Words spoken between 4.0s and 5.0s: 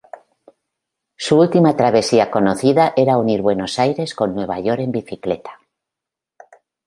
con Nueva York en